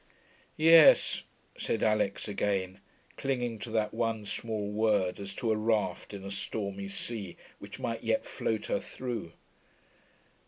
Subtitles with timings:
[0.57, 1.21] 'Yes,'
[1.59, 2.79] said Alix again,
[3.17, 7.77] clinging to that one small word as to a raft in a stormy sea, which
[7.77, 9.33] might yet float her through.